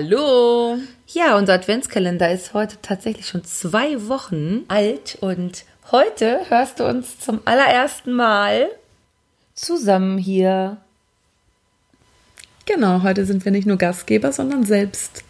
[0.00, 0.78] Hallo!
[1.08, 7.18] Ja, unser Adventskalender ist heute tatsächlich schon zwei Wochen alt und heute hörst du uns
[7.18, 8.68] zum allerersten Mal
[9.54, 10.76] zusammen hier.
[12.64, 15.24] Genau, heute sind wir nicht nur Gastgeber, sondern selbst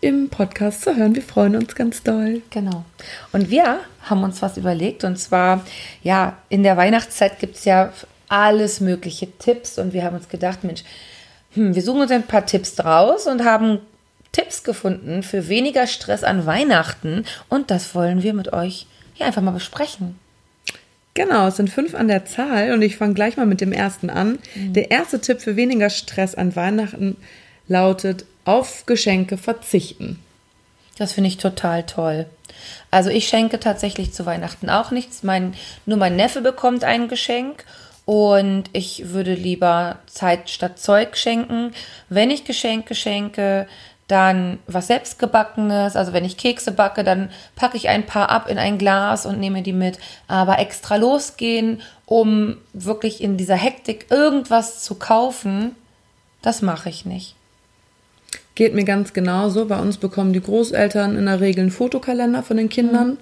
[0.00, 1.16] im Podcast zu hören.
[1.16, 2.40] Wir freuen uns ganz doll.
[2.50, 2.84] Genau.
[3.32, 5.66] Und wir haben uns was überlegt und zwar,
[6.04, 7.92] ja, in der Weihnachtszeit gibt es ja
[8.28, 10.84] alles mögliche Tipps und wir haben uns gedacht, Mensch,
[11.54, 13.80] hm, wir suchen uns ein paar Tipps draus und haben
[14.34, 19.42] Tipps gefunden für weniger Stress an Weihnachten und das wollen wir mit euch hier einfach
[19.42, 20.18] mal besprechen.
[21.14, 24.10] Genau, es sind fünf an der Zahl und ich fange gleich mal mit dem ersten
[24.10, 24.40] an.
[24.56, 24.72] Mhm.
[24.72, 27.16] Der erste Tipp für weniger Stress an Weihnachten
[27.68, 30.18] lautet, auf Geschenke verzichten.
[30.98, 32.26] Das finde ich total toll.
[32.90, 35.22] Also ich schenke tatsächlich zu Weihnachten auch nichts.
[35.22, 35.54] Mein,
[35.86, 37.64] nur mein Neffe bekommt ein Geschenk
[38.04, 41.72] und ich würde lieber Zeit statt Zeug schenken.
[42.08, 43.66] Wenn ich Geschenke schenke,
[44.08, 48.58] dann was selbstgebackenes, also wenn ich Kekse backe, dann packe ich ein paar ab in
[48.58, 49.98] ein Glas und nehme die mit.
[50.28, 55.74] Aber extra losgehen, um wirklich in dieser Hektik irgendwas zu kaufen,
[56.42, 57.34] das mache ich nicht.
[58.54, 59.64] Geht mir ganz genauso.
[59.64, 63.08] Bei uns bekommen die Großeltern in der Regel einen Fotokalender von den Kindern.
[63.08, 63.18] Mhm.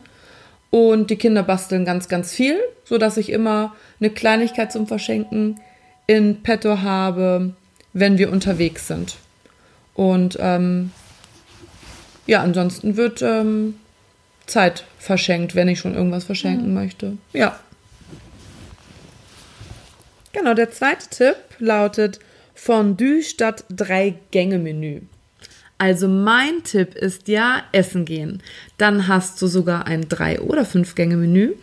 [0.71, 5.61] Und die Kinder basteln ganz, ganz viel, sodass ich immer eine Kleinigkeit zum Verschenken
[6.07, 7.53] in petto habe,
[7.93, 9.17] wenn wir unterwegs sind.
[9.95, 10.91] Und ähm,
[12.27, 13.75] ja, ansonsten wird ähm,
[14.47, 16.75] Zeit verschenkt, wenn ich schon irgendwas verschenken mhm.
[16.75, 17.19] möchte.
[17.33, 17.59] Ja.
[20.33, 22.21] Genau, der zweite Tipp lautet
[22.55, 25.03] Fondue statt Drei-Gänge-Menü.
[25.79, 28.43] Also mein Tipp ist ja essen gehen.
[28.79, 31.55] Dann hast du sogar ein Drei- oder Fünf-Gänge-Menü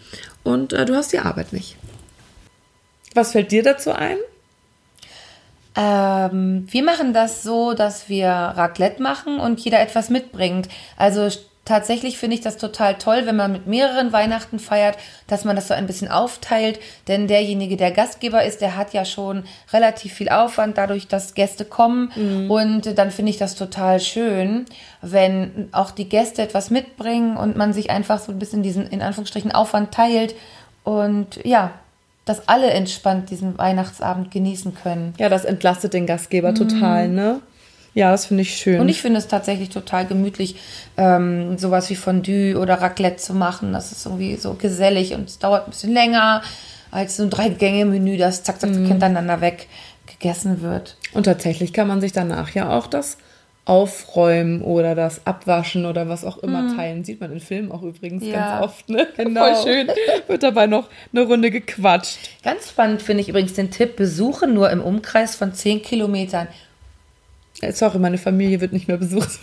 [0.43, 1.77] und äh, du hast die Arbeit nicht.
[3.16, 4.17] Was fällt dir dazu ein?
[5.75, 10.67] Ähm, wir machen das so, dass wir Raclette machen und jeder etwas mitbringt.
[10.97, 11.30] Also
[11.69, 14.97] tatsächlich finde ich das total toll, wenn man mit mehreren Weihnachten feiert,
[15.27, 16.79] dass man das so ein bisschen aufteilt.
[17.08, 21.65] Denn derjenige, der Gastgeber ist, der hat ja schon relativ viel Aufwand, dadurch, dass Gäste
[21.65, 22.11] kommen.
[22.15, 22.49] Mhm.
[22.49, 24.65] Und dann finde ich das total schön,
[25.03, 29.03] wenn auch die Gäste etwas mitbringen und man sich einfach so ein bisschen diesen, in
[29.03, 30.33] Anführungsstrichen, Aufwand teilt.
[30.83, 31.71] Und ja,
[32.29, 35.15] dass alle entspannt diesen Weihnachtsabend genießen können.
[35.17, 36.55] Ja, das entlastet den Gastgeber mhm.
[36.55, 37.41] total, ne?
[37.95, 38.79] Ja, das finde ich schön.
[38.79, 40.55] Und ich finde es tatsächlich total gemütlich,
[40.95, 43.73] ähm, sowas wie Fondue oder Raclette zu machen.
[43.73, 46.43] Das ist irgendwie so gesellig und es dauert ein bisschen länger
[46.91, 48.85] als so ein Drei-Gänge-Menü, das zack, zack, zack mm.
[48.85, 49.65] hintereinander weg
[50.05, 50.97] gegessen wird.
[51.13, 53.17] Und tatsächlich kann man sich danach ja auch das
[53.69, 56.75] Aufräumen oder das Abwaschen oder was auch immer mm.
[56.75, 57.03] teilen.
[57.03, 58.89] Sieht man in Filmen auch übrigens ja, ganz oft.
[58.89, 59.07] Ne?
[59.15, 59.53] Genau.
[59.53, 59.87] Voll schön.
[60.27, 62.17] Wird dabei noch eine Runde gequatscht.
[62.43, 66.47] Ganz spannend finde ich übrigens den Tipp, Besuche nur im Umkreis von 10 Kilometern.
[67.61, 69.37] Äh, sorry, meine Familie wird nicht mehr besucht.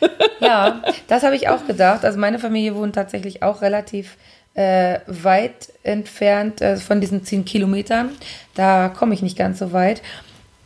[0.40, 2.06] ja, das habe ich auch gedacht.
[2.06, 4.16] Also meine Familie wohnt tatsächlich auch relativ
[4.54, 8.08] äh, weit entfernt äh, von diesen 10 Kilometern.
[8.54, 10.00] Da komme ich nicht ganz so weit.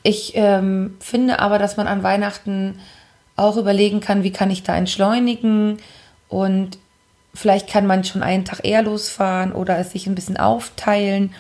[0.05, 2.79] Ich ähm, finde aber, dass man an Weihnachten
[3.41, 5.79] auch überlegen kann, wie kann ich da entschleunigen
[6.29, 6.79] und
[7.35, 11.33] vielleicht kann man schon einen Tag eher losfahren oder es sich ein bisschen aufteilen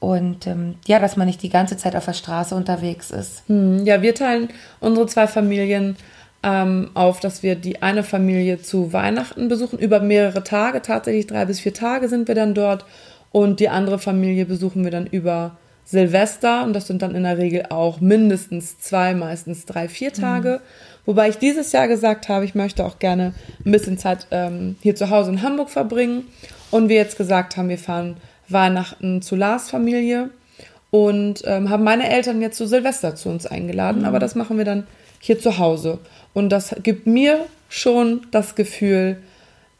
[0.00, 3.42] und ähm, ja, dass man nicht die ganze Zeit auf der Straße unterwegs ist.
[3.48, 4.48] Hm, ja, wir teilen
[4.80, 5.96] unsere zwei Familien
[6.42, 11.44] ähm, auf, dass wir die eine Familie zu Weihnachten besuchen, über mehrere Tage, tatsächlich drei
[11.46, 12.84] bis vier Tage sind wir dann dort
[13.32, 17.38] und die andere Familie besuchen wir dann über Silvester und das sind dann in der
[17.38, 20.60] Regel auch mindestens zwei, meistens drei, vier Tage.
[20.60, 20.97] Mhm.
[21.08, 23.32] Wobei ich dieses Jahr gesagt habe, ich möchte auch gerne
[23.64, 26.26] ein bisschen Zeit ähm, hier zu Hause in Hamburg verbringen.
[26.70, 28.18] Und wir jetzt gesagt haben, wir fahren
[28.50, 30.28] Weihnachten zu Lars Familie
[30.90, 34.00] und ähm, haben meine Eltern jetzt zu Silvester zu uns eingeladen.
[34.02, 34.04] Mhm.
[34.04, 34.86] Aber das machen wir dann
[35.18, 35.98] hier zu Hause.
[36.34, 39.16] Und das gibt mir schon das Gefühl,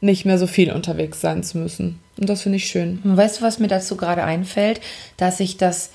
[0.01, 1.99] nicht mehr so viel unterwegs sein zu müssen.
[2.19, 3.01] Und das finde ich schön.
[3.03, 4.81] Und weißt du, was mir dazu gerade einfällt?
[5.17, 5.91] Dass ich das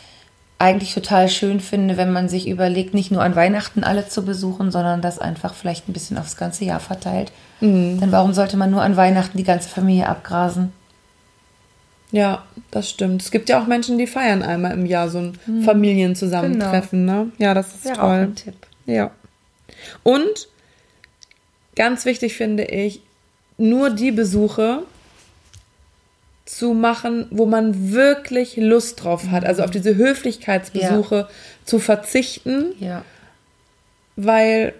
[0.65, 4.71] eigentlich total schön finde, wenn man sich überlegt, nicht nur an Weihnachten alle zu besuchen,
[4.71, 7.33] sondern das einfach vielleicht ein bisschen aufs ganze Jahr verteilt.
[7.61, 8.01] Mhm.
[8.01, 10.73] Denn warum sollte man nur an Weihnachten die ganze Familie abgrasen?
[12.13, 13.23] Ja, das stimmt.
[13.23, 15.63] Es gibt ja auch Menschen, die feiern einmal im Jahr so ein mhm.
[15.65, 17.07] Familienzusammentreffen.
[17.07, 17.25] Genau.
[17.25, 17.33] Ne?
[17.39, 18.05] Ja, das ist Wäre toll.
[18.05, 18.55] Auch ein Tipp.
[18.87, 19.11] Ja.
[20.03, 20.49] Und
[21.77, 23.03] ganz wichtig finde ich,
[23.59, 24.83] nur die Besuche,
[26.45, 29.45] zu machen, wo man wirklich Lust drauf hat.
[29.45, 31.29] Also auf diese Höflichkeitsbesuche ja.
[31.65, 32.75] zu verzichten.
[32.79, 33.05] Ja.
[34.17, 34.75] Weil,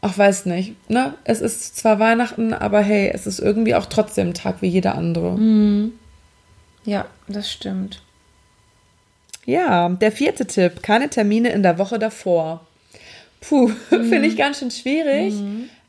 [0.00, 1.14] ach weiß nicht, ne?
[1.24, 4.96] Es ist zwar Weihnachten, aber hey, es ist irgendwie auch trotzdem ein Tag wie jeder
[4.96, 5.38] andere.
[5.38, 5.92] Mhm.
[6.84, 8.02] Ja, das stimmt.
[9.44, 12.66] Ja, der vierte Tipp, keine Termine in der Woche davor.
[13.40, 15.34] puh, finde ich ganz schön schwierig.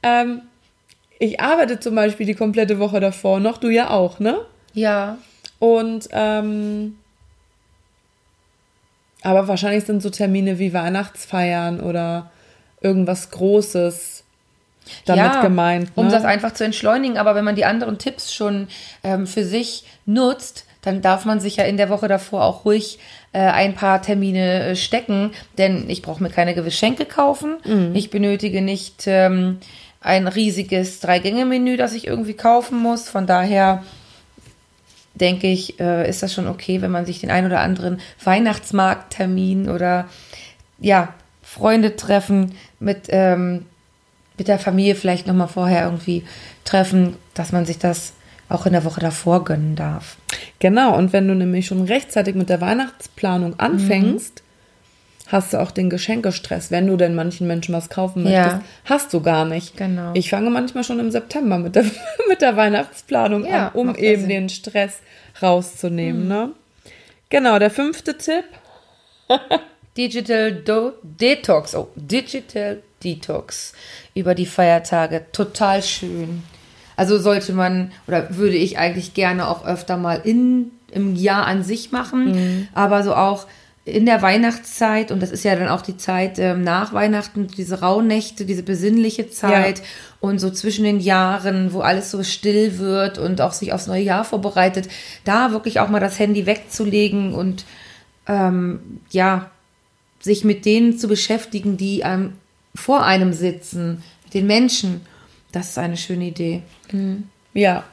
[0.04, 0.42] Ähm,
[1.18, 4.38] ich arbeite zum Beispiel die komplette Woche davor noch, du ja auch, ne?
[4.74, 5.18] Ja.
[5.60, 6.98] Und ähm,
[9.24, 12.32] aber wahrscheinlich sind so Termine wie Weihnachtsfeiern oder
[12.82, 14.24] irgendwas Großes
[15.06, 15.92] damit ja, gemeint.
[15.96, 16.12] Um ne?
[16.12, 17.18] das einfach zu entschleunigen.
[17.18, 18.68] Aber wenn man die anderen Tipps schon
[19.04, 23.00] ähm, für sich nutzt, dann darf man sich ja in der Woche davor auch ruhig
[23.34, 25.32] äh, ein paar Termine äh, stecken.
[25.58, 27.58] Denn ich brauche mir keine Geschenke kaufen.
[27.66, 27.92] Mhm.
[27.96, 29.58] Ich benötige nicht ähm,
[30.00, 33.10] ein riesiges Drei-Gänge-Menü, das ich irgendwie kaufen muss.
[33.10, 33.84] Von daher
[35.18, 39.70] denke ich, äh, ist das schon okay, wenn man sich den ein oder anderen Weihnachtsmarkttermin
[39.70, 40.08] oder
[40.80, 43.66] ja, Freunde treffen mit, ähm,
[44.38, 46.24] mit der Familie vielleicht nochmal vorher irgendwie
[46.66, 48.14] treffen, dass man sich das
[48.50, 50.18] auch in der Woche davor gönnen darf.
[50.60, 54.44] Genau, und wenn du nämlich schon rechtzeitig mit der Weihnachtsplanung anfängst,
[55.28, 56.72] hast du auch den Geschenkestress.
[56.72, 58.44] Wenn du denn manchen Menschen was kaufen Ja.
[58.44, 59.78] möchtest, hast du gar nicht.
[59.78, 60.12] Genau.
[60.14, 61.86] Ich fange manchmal schon im September mit der,
[62.30, 64.30] mit der Weihnachtsplanung Ja, an, um ja eben Sinn.
[64.30, 65.00] den Stress
[65.42, 66.28] rauszunehmen.
[66.28, 66.52] Ne?
[67.30, 68.46] Genau, der fünfte Tipp.
[69.98, 73.74] Digital Do Detox, oh, Digital Detox
[74.14, 75.26] über die Feiertage.
[75.32, 76.44] Total schön.
[76.96, 81.64] Also sollte man oder würde ich eigentlich gerne auch öfter mal in, im Jahr an
[81.64, 83.46] sich machen, aber so auch
[83.88, 87.80] in der Weihnachtszeit und das ist ja dann auch die Zeit ähm, nach Weihnachten, diese
[87.80, 89.82] Rauhnächte, diese besinnliche Zeit
[90.20, 94.02] und so zwischen den Jahren, wo alles so still wird und auch sich aufs neue
[94.02, 94.90] Jahr vorbereitet,
[95.24, 97.64] da wirklich auch mal das Handy wegzulegen und
[98.28, 99.52] ähm, ja,
[100.20, 102.34] sich mit denen zu beschäftigen, die ähm,
[102.76, 105.02] vor einem sitzen, den Menschen.
[105.54, 106.62] Das ist eine schöne Idee.
[107.54, 107.86] Ja.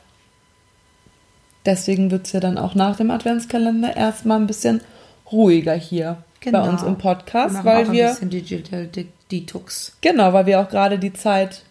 [1.65, 4.81] Deswegen wird es ja dann auch nach dem Adventskalender erstmal ein bisschen
[5.35, 6.19] ruhiger hier
[6.51, 7.65] bei uns im Podcast, Genau.
[7.65, 9.97] machen weil auch ein wir bisschen Digital De Detox.
[10.03, 11.63] Genau, weil wir auch gerade die Zeit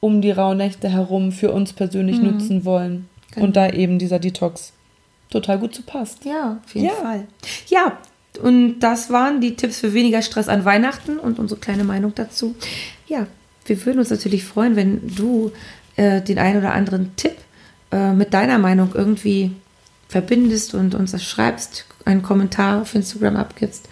[0.00, 2.24] um die Rauhnächte herum für uns persönlich Mhm.
[2.32, 3.08] nutzen wollen.
[3.32, 3.46] Genau.
[3.46, 4.72] Und da eben dieser Detox
[5.30, 6.24] total gut zu passt.
[6.24, 6.92] Ja, auf jeden Ja.
[6.94, 7.26] Fall.
[7.68, 7.98] Ja,
[8.42, 12.56] und das waren die Tipps für weniger Stress an Weihnachten und unsere kleine Meinung dazu.
[13.06, 13.26] Ja,
[13.64, 15.52] wir würden uns natürlich freuen, wenn du
[15.96, 17.36] äh, den einen oder anderen Tipp
[17.92, 19.52] äh, mit deiner Meinung irgendwie
[20.12, 23.88] verbindest und uns das schreibst, einen Kommentar auf Instagram abgibst.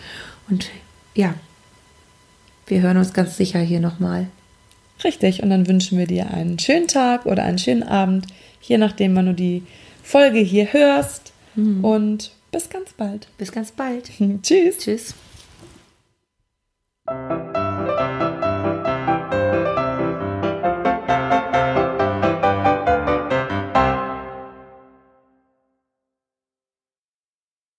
[0.48, 0.68] Und
[1.14, 1.34] ja,
[2.66, 4.26] wir hören uns ganz sicher hier nochmal.
[5.02, 8.26] Richtig, und dann wünschen wir dir einen schönen Tag oder einen schönen Abend,
[8.60, 9.62] je nachdem, wann du die
[10.02, 11.32] Folge hier hörst.
[11.54, 11.82] Mhm.
[11.82, 13.26] Und bis ganz bald.
[13.38, 14.10] Bis ganz bald.
[14.42, 14.76] Tschüss.
[14.76, 15.14] Tschüss.